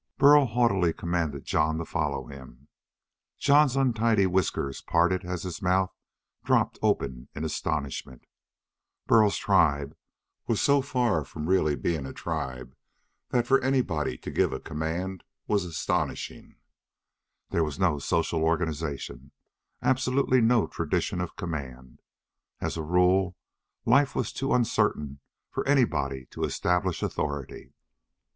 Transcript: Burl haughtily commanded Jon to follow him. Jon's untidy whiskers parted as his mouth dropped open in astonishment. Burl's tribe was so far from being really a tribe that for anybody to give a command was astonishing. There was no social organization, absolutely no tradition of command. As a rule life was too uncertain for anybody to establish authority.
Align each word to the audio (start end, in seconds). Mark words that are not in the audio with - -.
Burl 0.17 0.47
haughtily 0.47 0.93
commanded 0.93 1.45
Jon 1.45 1.77
to 1.77 1.85
follow 1.85 2.25
him. 2.25 2.67
Jon's 3.37 3.75
untidy 3.75 4.25
whiskers 4.25 4.81
parted 4.81 5.23
as 5.23 5.43
his 5.43 5.61
mouth 5.61 5.93
dropped 6.43 6.79
open 6.81 7.27
in 7.35 7.43
astonishment. 7.45 8.25
Burl's 9.05 9.37
tribe 9.37 9.95
was 10.47 10.59
so 10.59 10.81
far 10.81 11.23
from 11.23 11.45
being 11.45 11.77
really 11.83 11.95
a 11.97 12.13
tribe 12.13 12.75
that 13.29 13.45
for 13.45 13.63
anybody 13.63 14.17
to 14.17 14.31
give 14.31 14.51
a 14.51 14.59
command 14.59 15.23
was 15.45 15.65
astonishing. 15.65 16.55
There 17.51 17.63
was 17.63 17.77
no 17.77 17.99
social 17.99 18.43
organization, 18.43 19.31
absolutely 19.83 20.41
no 20.41 20.65
tradition 20.65 21.21
of 21.21 21.35
command. 21.35 22.01
As 22.59 22.75
a 22.75 22.81
rule 22.81 23.35
life 23.85 24.15
was 24.15 24.33
too 24.33 24.51
uncertain 24.51 25.19
for 25.51 25.63
anybody 25.67 26.25
to 26.31 26.43
establish 26.43 27.03
authority. 27.03 27.75